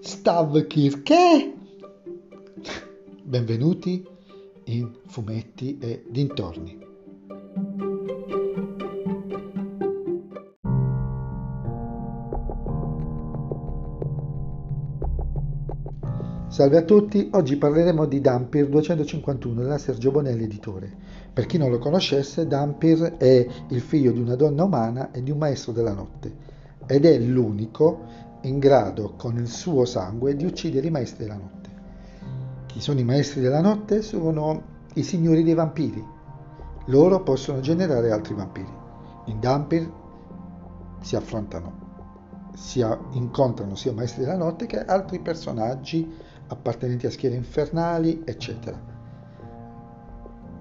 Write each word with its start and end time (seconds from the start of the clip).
Stavkirke? 0.00 1.54
Benvenuti 3.24 4.06
in 4.64 4.92
Fumetti 5.06 5.76
e 5.78 6.04
Dintorni. 6.08 6.86
Salve 16.48 16.76
a 16.76 16.82
tutti, 16.82 17.28
oggi 17.32 17.56
parleremo 17.56 18.06
di 18.06 18.20
Dampir 18.20 18.68
251 18.68 19.62
della 19.62 19.78
Sergio 19.78 20.12
Bonelli 20.12 20.44
editore. 20.44 20.90
Per 21.32 21.46
chi 21.46 21.58
non 21.58 21.70
lo 21.70 21.78
conoscesse, 21.78 22.46
Dampir 22.46 23.16
è 23.16 23.46
il 23.68 23.80
figlio 23.80 24.12
di 24.12 24.20
una 24.20 24.36
donna 24.36 24.62
umana 24.62 25.10
e 25.10 25.22
di 25.22 25.30
un 25.32 25.38
maestro 25.38 25.72
della 25.72 25.92
notte 25.92 26.56
ed 26.88 27.04
è 27.04 27.18
l'unico 27.18 28.26
in 28.42 28.58
grado 28.58 29.14
con 29.16 29.36
il 29.36 29.48
suo 29.48 29.84
sangue 29.84 30.36
di 30.36 30.44
uccidere 30.44 30.86
i 30.86 30.90
maestri 30.90 31.24
della 31.24 31.36
notte. 31.36 31.70
Chi 32.66 32.80
sono 32.80 33.00
i 33.00 33.04
maestri 33.04 33.40
della 33.40 33.60
notte? 33.60 34.02
Sono 34.02 34.62
i 34.94 35.02
signori 35.02 35.42
dei 35.42 35.54
vampiri. 35.54 36.04
Loro 36.86 37.22
possono 37.22 37.60
generare 37.60 38.10
altri 38.10 38.34
vampiri. 38.34 38.72
In 39.26 39.40
Dampir 39.40 39.90
si 41.00 41.16
affrontano, 41.16 42.50
si 42.54 42.84
incontrano 43.12 43.74
sia 43.74 43.92
maestri 43.92 44.24
della 44.24 44.36
notte 44.36 44.66
che 44.66 44.84
altri 44.84 45.20
personaggi 45.20 46.10
appartenenti 46.48 47.06
a 47.06 47.10
schiere 47.10 47.36
infernali, 47.36 48.22
eccetera. 48.24 48.96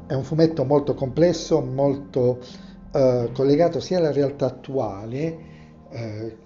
È 0.06 0.14
un 0.14 0.24
fumetto 0.24 0.66
molto 0.66 0.94
complesso, 0.94 1.62
molto 1.62 2.40
eh, 2.92 3.30
collegato 3.34 3.80
sia 3.80 3.98
alla 3.98 4.12
realtà 4.12 4.48
attuale 4.48 5.40
eh, 5.90 6.38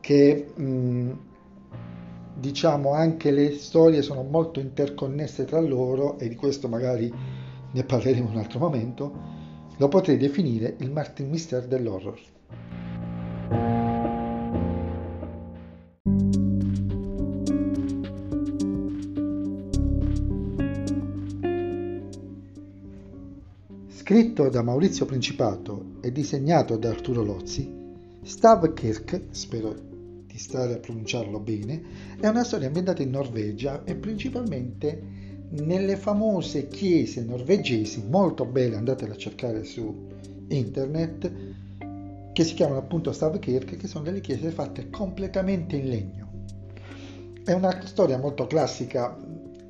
che 0.00 0.52
mh, 0.54 1.10
diciamo 2.34 2.92
anche 2.92 3.30
le 3.30 3.52
storie 3.52 4.02
sono 4.02 4.22
molto 4.22 4.60
interconnesse 4.60 5.44
tra 5.44 5.60
loro 5.60 6.18
e 6.18 6.28
di 6.28 6.34
questo 6.34 6.68
magari 6.68 7.12
ne 7.72 7.84
parleremo 7.84 8.28
in 8.28 8.34
un 8.34 8.38
altro 8.38 8.58
momento. 8.58 9.12
Lo 9.76 9.88
potrei 9.88 10.16
definire 10.16 10.76
il 10.78 10.90
Martin 10.90 11.28
Mister 11.28 11.66
dell'horror. 11.66 12.18
Scritto 23.88 24.48
da 24.48 24.62
Maurizio 24.62 25.06
Principato 25.06 25.84
e 26.00 26.10
disegnato 26.10 26.76
da 26.76 26.88
Arturo 26.88 27.22
Lozzi, 27.22 27.72
Stavkirk, 28.22 29.26
spero 29.30 29.72
di 29.72 29.89
stare 30.40 30.74
a 30.74 30.78
pronunciarlo 30.78 31.38
bene, 31.38 31.82
è 32.18 32.26
una 32.26 32.44
storia 32.44 32.66
ambientata 32.66 33.02
in 33.02 33.10
Norvegia 33.10 33.84
e 33.84 33.94
principalmente 33.94 35.02
nelle 35.50 35.96
famose 35.96 36.68
chiese 36.68 37.24
norvegesi, 37.24 38.04
molto 38.08 38.44
belle, 38.44 38.76
andatele 38.76 39.12
a 39.12 39.16
cercare 39.16 39.64
su 39.64 40.08
internet, 40.48 41.32
che 42.32 42.44
si 42.44 42.54
chiamano 42.54 42.78
appunto 42.78 43.12
Stavkirk, 43.12 43.76
che 43.76 43.86
sono 43.86 44.04
delle 44.04 44.20
chiese 44.20 44.50
fatte 44.50 44.88
completamente 44.90 45.76
in 45.76 45.88
legno. 45.88 46.28
È 47.44 47.52
una 47.52 47.84
storia 47.84 48.18
molto 48.18 48.46
classica, 48.46 49.16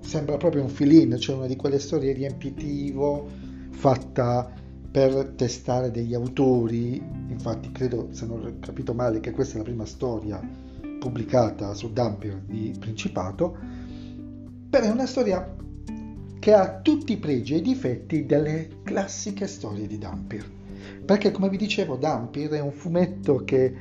sembra 0.01 0.37
proprio 0.37 0.63
un 0.63 0.69
fill-in, 0.69 1.17
cioè 1.19 1.37
una 1.37 1.47
di 1.47 1.57
quelle 1.57 1.79
storie 1.79 2.13
riempitivo, 2.13 3.27
fatta 3.71 4.53
per 4.91 5.35
testare 5.37 5.91
degli 5.91 6.15
autori, 6.15 7.01
infatti 7.29 7.71
credo, 7.71 8.09
se 8.11 8.27
non 8.27 8.45
ho 8.45 8.53
capito 8.59 8.93
male, 8.93 9.21
che 9.21 9.31
questa 9.31 9.55
è 9.55 9.59
la 9.59 9.65
prima 9.65 9.85
storia 9.85 10.41
pubblicata 10.99 11.73
su 11.75 11.93
Dampier 11.93 12.41
di 12.45 12.75
Principato, 12.79 13.57
però 14.69 14.87
è 14.87 14.91
una 14.91 15.07
storia 15.07 15.57
che 16.39 16.53
ha 16.55 16.81
tutti 16.81 17.13
i 17.13 17.19
pregi 17.19 17.55
e 17.55 17.59
i 17.59 17.63
difetti 17.63 18.27
delle 18.27 18.81
classiche 18.83 19.47
storie 19.47 19.87
di 19.87 19.99
Dampier. 19.99 20.49
Perché 21.05 21.31
come 21.31 21.49
vi 21.49 21.57
dicevo, 21.57 21.97
Dampier 21.97 22.51
è 22.51 22.61
un 22.61 22.73
fumetto 22.73 23.45
che 23.45 23.75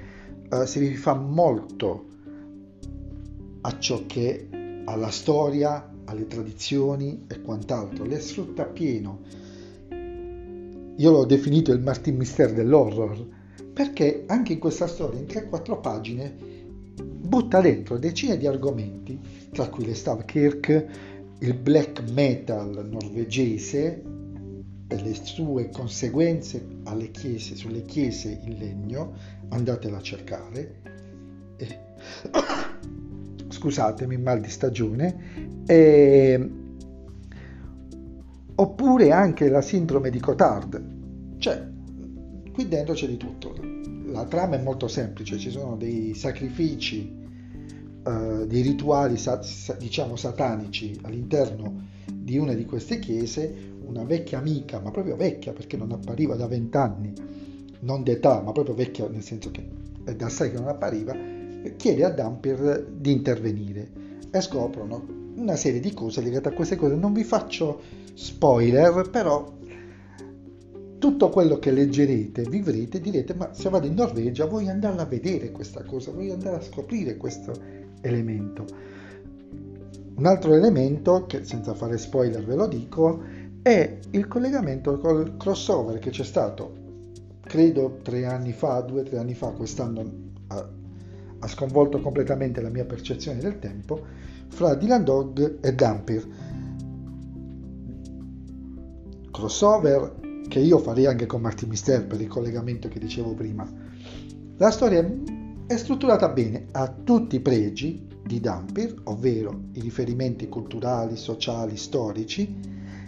uh, 0.49 0.65
si 0.65 0.79
rifà 0.79 1.15
molto 1.15 2.05
a 3.61 3.79
ciò 3.79 4.03
che 4.05 4.47
alla 4.85 5.09
storia, 5.09 5.89
alle 6.05 6.27
tradizioni 6.27 7.25
e 7.27 7.41
quant'altro, 7.41 8.05
le 8.05 8.19
sfrutta 8.19 8.65
pieno 8.65 9.47
io 10.99 11.11
l'ho 11.11 11.25
definito 11.25 11.71
il 11.71 11.79
Martin 11.79 12.17
Mister 12.17 12.53
dell'horror, 12.53 13.25
perché 13.71 14.25
anche 14.27 14.53
in 14.53 14.59
questa 14.59 14.85
storia, 14.85 15.19
in 15.19 15.27
3-4 15.27 15.79
pagine, 15.79 16.35
butta 17.01 17.61
dentro 17.61 17.97
decine 17.97 18.37
di 18.37 18.45
argomenti, 18.45 19.17
tra 19.51 19.69
cui 19.69 19.85
le 19.85 19.95
Stavkirk, 19.95 20.85
il 21.39 21.53
black 21.53 22.03
metal 22.11 22.85
norvegese 22.91 24.03
e 24.89 25.01
le 25.01 25.13
sue 25.13 25.69
conseguenze 25.69 26.65
alle 26.83 27.11
chiese, 27.11 27.55
sulle 27.55 27.83
chiese 27.83 28.37
in 28.43 28.57
legno, 28.57 29.13
andatela 29.49 29.97
a 29.97 30.01
cercare. 30.01 30.81
E... 31.55 31.79
Scusatemi, 33.47 34.17
mal 34.17 34.41
di 34.41 34.49
stagione. 34.49 35.63
E 35.65 36.67
oppure 38.59 39.11
anche 39.11 39.49
la 39.49 39.61
sindrome 39.61 40.09
di 40.09 40.19
Cotard. 40.19 41.37
Cioè, 41.37 41.65
qui 42.51 42.67
dentro 42.67 42.93
c'è 42.93 43.07
di 43.07 43.17
tutto. 43.17 43.55
La 44.07 44.25
trama 44.25 44.57
è 44.57 44.61
molto 44.61 44.87
semplice, 44.87 45.37
ci 45.37 45.49
sono 45.49 45.77
dei 45.77 46.13
sacrifici, 46.13 47.15
uh, 48.03 48.45
dei 48.45 48.61
rituali 48.61 49.17
diciamo 49.77 50.15
satanici 50.15 50.99
all'interno 51.03 51.87
di 52.11 52.37
una 52.37 52.53
di 52.53 52.65
queste 52.65 52.99
chiese, 52.99 53.53
una 53.85 54.03
vecchia 54.03 54.39
amica, 54.39 54.79
ma 54.79 54.91
proprio 54.91 55.15
vecchia 55.15 55.53
perché 55.53 55.77
non 55.77 55.91
appariva 55.91 56.35
da 56.35 56.47
vent'anni, 56.47 57.13
non 57.81 58.03
d'età, 58.03 58.41
ma 58.41 58.51
proprio 58.51 58.75
vecchia 58.75 59.07
nel 59.07 59.23
senso 59.23 59.51
che 59.51 59.65
è 60.03 60.13
da 60.15 60.27
sé 60.27 60.51
che 60.51 60.57
non 60.57 60.67
appariva, 60.67 61.15
chiede 61.77 62.03
a 62.03 62.09
Dampier 62.09 62.85
di 62.91 63.11
intervenire 63.11 63.89
e 64.31 64.41
scoprono 64.41 65.18
una 65.39 65.55
serie 65.55 65.79
di 65.79 65.93
cose 65.93 66.21
legate 66.21 66.49
a 66.49 66.53
queste 66.53 66.75
cose. 66.75 66.95
Non 66.95 67.13
vi 67.13 67.23
faccio 67.23 67.81
spoiler, 68.13 69.09
però 69.09 69.57
tutto 70.99 71.29
quello 71.29 71.57
che 71.59 71.71
leggerete, 71.71 72.43
vivrete, 72.43 72.99
direte, 72.99 73.33
ma 73.33 73.53
se 73.53 73.69
vado 73.69 73.87
in 73.87 73.93
Norvegia 73.93 74.45
voglio 74.45 74.69
andare 74.69 74.99
a 74.99 75.05
vedere 75.05 75.51
questa 75.51 75.83
cosa, 75.83 76.11
voglio 76.11 76.33
andare 76.33 76.57
a 76.57 76.61
scoprire 76.61 77.15
questo 77.15 77.53
elemento. 78.01 78.65
Un 80.15 80.25
altro 80.25 80.53
elemento, 80.53 81.25
che 81.25 81.45
senza 81.45 81.73
fare 81.73 81.97
spoiler 81.97 82.43
ve 82.43 82.55
lo 82.55 82.67
dico, 82.67 83.21
è 83.61 83.97
il 84.11 84.27
collegamento 84.27 84.97
col 84.99 85.37
crossover 85.37 85.99
che 85.99 86.09
c'è 86.09 86.25
stato, 86.25 86.73
credo 87.41 87.99
tre 88.03 88.25
anni 88.25 88.51
fa, 88.51 88.81
due 88.81 89.01
o 89.01 89.03
tre 89.03 89.17
anni 89.17 89.33
fa, 89.33 89.51
quest'anno 89.51 90.03
ha, 90.47 90.69
ha 91.39 91.47
sconvolto 91.47 92.01
completamente 92.01 92.61
la 92.61 92.69
mia 92.69 92.85
percezione 92.85 93.39
del 93.39 93.59
tempo, 93.59 94.01
fra 94.49 94.75
Dylan 94.75 95.03
Dog 95.03 95.59
e 95.61 95.73
Dampir. 95.73 96.27
Crossover 99.31 100.15
che 100.47 100.59
io 100.59 100.79
farei 100.79 101.05
anche 101.05 101.25
con 101.25 101.41
Martin 101.41 101.69
Mister 101.69 102.05
per 102.05 102.19
il 102.19 102.27
collegamento 102.27 102.89
che 102.89 102.99
dicevo 102.99 103.33
prima. 103.33 103.65
La 104.57 104.71
storia 104.71 105.07
è 105.65 105.77
strutturata 105.77 106.27
bene, 106.29 106.65
ha 106.71 106.89
tutti 106.89 107.37
i 107.37 107.39
pregi 107.39 108.07
di 108.25 108.39
Dampir, 108.39 109.01
ovvero 109.05 109.65
i 109.73 109.79
riferimenti 109.79 110.49
culturali, 110.49 111.15
sociali, 111.15 111.77
storici 111.77 112.53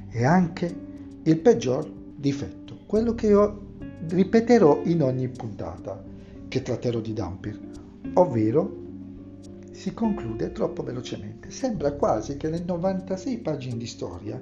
e 0.09 0.23
anche 0.23 0.75
il 1.23 1.38
peggior 1.40 1.91
difetto, 2.16 2.79
quello 2.85 3.13
che 3.13 3.28
io 3.28 3.69
ripeterò 4.08 4.81
in 4.85 5.03
ogni 5.03 5.28
puntata 5.28 6.03
che 6.47 6.62
tratterò 6.62 7.00
di 7.00 7.13
Dampir, 7.13 7.59
ovvero 8.14 8.80
si 9.72 9.94
conclude 9.94 10.52
troppo 10.52 10.84
velocemente. 10.84 11.50
Sembra 11.50 11.94
quasi 11.94 12.38
che 12.38 12.50
le 12.50 12.64
96 12.64 13.38
pagine 13.40 13.78
di 13.78 13.85
storia 13.85 14.41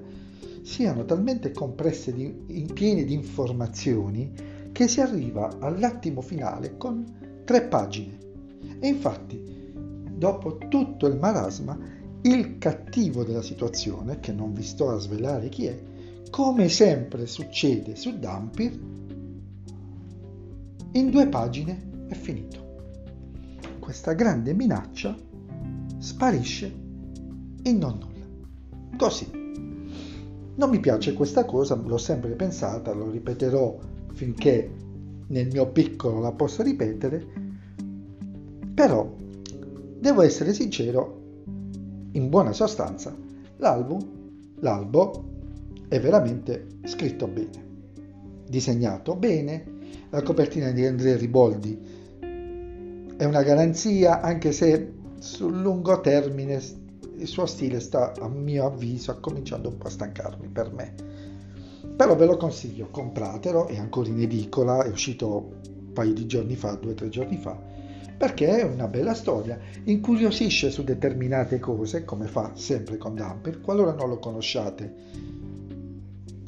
siano 0.62 1.06
talmente 1.06 1.52
compresse 1.52 2.14
di, 2.14 2.28
piene 2.74 3.04
di 3.04 3.14
informazioni 3.14 4.32
che 4.72 4.88
si 4.88 5.02
arriva 5.02 5.58
all'attimo 5.60 6.22
finale 6.22 6.78
con 6.78 7.42
tre 7.46 7.64
pagine. 7.64 8.18
E 8.80 8.88
infatti, 8.88 9.42
dopo 10.10 10.58
tutto 10.70 11.08
il 11.08 11.18
marasma, 11.18 11.78
il 12.22 12.58
cattivo 12.58 13.24
della 13.24 13.42
situazione, 13.42 14.20
che 14.20 14.32
non 14.32 14.54
vi 14.54 14.64
sto 14.64 14.90
a 14.90 15.00
svelare 15.00 15.50
chi 15.50 15.66
è, 15.66 15.80
come 16.30 16.70
sempre 16.70 17.26
succede 17.26 17.96
su 17.96 18.20
Dampir, 18.20 18.80
in 20.92 21.10
due 21.10 21.28
pagine 21.28 22.08
è 22.08 22.14
finito. 22.14 22.69
Questa 23.90 24.14
grande 24.14 24.54
minaccia 24.54 25.18
sparisce 25.98 26.72
in 27.64 27.80
non 27.80 27.98
nulla. 27.98 28.96
Così. 28.96 29.28
Non 30.54 30.70
mi 30.70 30.80
piace 30.80 31.16
questa 31.16 31.44
cosa, 31.44 31.74
l'ho 31.74 31.98
sempre 31.98 32.36
pensata, 32.36 32.94
lo 32.94 33.10
ripeterò 33.10 33.80
finché 34.14 34.72
nel 35.26 35.48
mio 35.48 35.72
piccolo 35.72 36.20
la 36.20 36.32
possa 36.32 36.62
ripetere, 36.62 37.26
però 38.76 39.12
devo 40.00 40.22
essere 40.22 40.54
sincero, 40.54 41.22
in 42.12 42.30
buona 42.30 42.54
sostanza, 42.54 43.18
l'album, 43.58 44.08
l'albo 44.60 45.24
è 45.88 46.00
veramente 46.00 46.78
scritto 46.84 47.26
bene, 47.28 47.66
disegnato 48.48 49.16
bene, 49.16 49.66
la 50.12 50.22
copertina 50.22 50.70
di 50.70 50.86
Andrea 50.86 51.18
Riboldi 51.18 51.99
è 53.20 53.26
una 53.26 53.44
garanzia 53.44 54.22
anche 54.22 54.54
se 54.54 54.94
sul 55.20 55.60
lungo 55.60 56.00
termine 56.00 56.58
il 57.18 57.28
suo 57.28 57.46
stile 57.46 57.82
sta 57.82 58.14
a 58.18 58.30
mio 58.30 58.68
avviso 58.68 59.20
cominciando 59.20 59.68
un 59.68 59.78
po' 59.78 59.88
a 59.88 59.90
stancarmi 59.90 60.48
per 60.48 60.72
me. 60.72 60.94
Però 61.98 62.16
ve 62.16 62.26
lo 62.26 62.38
consiglio 62.38 62.88
compratelo 62.90 63.68
è 63.68 63.78
ancora 63.78 64.08
in 64.08 64.22
edicola 64.22 64.86
è 64.86 64.88
uscito 64.88 65.52
un 65.68 65.92
paio 65.92 66.14
di 66.14 66.28
giorni 66.28 66.56
fa 66.56 66.76
due 66.76 66.92
o 66.92 66.94
tre 66.94 67.10
giorni 67.10 67.36
fa 67.36 67.60
perché 68.18 68.60
è 68.60 68.64
una 68.64 68.88
bella 68.88 69.14
storia. 69.14 69.60
Incuriosisce 69.84 70.72
su 70.72 70.86
determinate 70.86 71.60
cose 71.60 72.06
come 72.06 72.28
fa 72.28 72.52
sempre 72.54 72.96
con 72.96 73.16
Dumper 73.16 73.60
qualora 73.60 73.92
non 73.92 74.08
lo 74.08 74.20
conosciate 74.20 74.94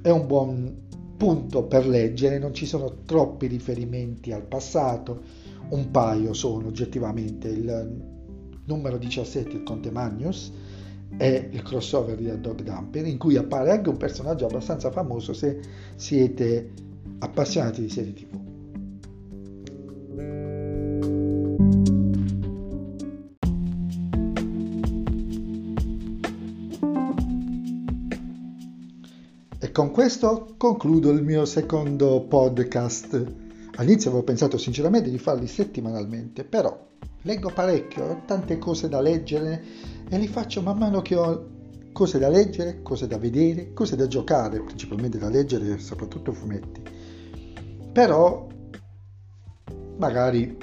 è 0.02 0.10
un 0.10 0.26
buon 0.26 0.88
punto 1.18 1.64
per 1.66 1.86
leggere 1.86 2.40
non 2.40 2.54
ci 2.54 2.66
sono 2.66 3.04
troppi 3.04 3.48
riferimenti 3.48 4.32
al 4.32 4.44
passato 4.44 5.50
un 5.70 5.92
paio 5.92 6.34
sono 6.34 6.68
oggettivamente 6.68 7.48
il 7.48 8.10
numero 8.66 8.98
17, 8.98 9.58
il 9.58 9.64
Conte 9.64 9.92
Magnus, 9.92 10.52
è 11.18 11.50
il 11.52 11.62
crossover 11.62 12.16
di 12.16 12.40
Dog 12.40 12.62
Dumper, 12.62 13.06
in 13.06 13.18
cui 13.18 13.36
appare 13.36 13.72
anche 13.72 13.90
un 13.90 13.98
personaggio 13.98 14.46
abbastanza 14.46 14.92
famoso 14.92 15.34
se 15.34 15.60
siete 15.96 16.72
appassionati 17.20 17.82
di 17.82 17.90
serie 17.90 18.14
tv. 18.14 18.40
E 29.60 29.72
con 29.72 29.92
questo 29.92 30.56
concludo 30.58 31.12
il 31.12 31.24
mio 31.24 31.46
secondo 31.46 32.26
podcast 32.28 33.51
All'inizio 33.76 34.10
avevo 34.10 34.26
pensato 34.26 34.58
sinceramente 34.58 35.10
di 35.10 35.18
farli 35.18 35.48
settimanalmente, 35.48 36.44
però 36.44 36.88
leggo 37.24 37.52
parecchio, 37.54 38.06
ho 38.06 38.22
tante 38.26 38.58
cose 38.58 38.90
da 38.90 39.00
leggere 39.00 39.64
e 40.10 40.18
li 40.18 40.28
faccio 40.28 40.62
man 40.62 40.78
mano 40.78 41.02
che 41.02 41.16
ho 41.16 41.50
cose 41.92 42.20
da 42.20 42.30
leggere, 42.30 42.82
cose 42.82 43.08
da 43.08 43.18
vedere, 43.18 43.74
cose 43.74 43.96
da 43.96 44.08
giocare, 44.08 44.62
principalmente 44.62 45.18
da 45.18 45.30
leggere 45.30 45.78
soprattutto 45.78 46.34
fumetti. 46.34 46.82
Però 47.92 48.48
magari 49.98 50.58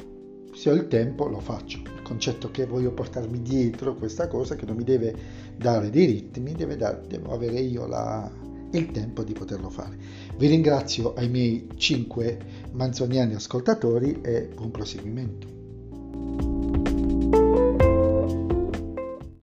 se 0.52 0.70
ho 0.70 0.74
il 0.74 0.88
tempo 0.88 1.28
lo 1.28 1.40
faccio. 1.40 1.78
Il 1.78 2.02
concetto 2.02 2.50
che 2.50 2.66
voglio 2.66 2.92
portarmi 2.92 3.40
dietro 3.42 3.94
questa 3.94 4.28
cosa 4.28 4.56
che 4.56 4.66
non 4.66 4.76
mi 4.76 4.84
deve 4.84 5.14
dare 5.56 5.90
dei 5.90 6.06
ritmi, 6.06 6.52
deve 6.52 6.76
dare, 6.76 7.02
devo 7.06 7.32
avere 7.32 7.60
io 7.60 7.86
la, 7.86 8.30
il 8.72 8.90
tempo 8.90 9.22
di 9.22 9.32
poterlo 9.32 9.70
fare. 9.70 9.96
Vi 10.36 10.46
ringrazio 10.46 11.14
ai 11.14 11.28
miei 11.28 11.68
5 11.74 12.38
manzoniani 12.72 13.34
ascoltatori 13.34 14.20
e 14.22 14.48
buon 14.54 14.70
proseguimento. 14.70 16.47